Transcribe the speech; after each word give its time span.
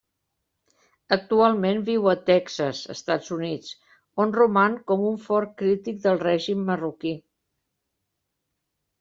Actualment 1.17 1.83
viu 1.89 2.07
a 2.13 2.15
Texas, 2.29 2.79
Estats 2.93 3.29
Units, 3.35 3.69
on 4.25 4.33
roman 4.39 4.79
com 4.93 5.05
un 5.11 5.21
fort 5.27 5.55
crític 5.61 6.01
del 6.09 6.19
règim 6.25 6.67
marroquí. 6.73 7.15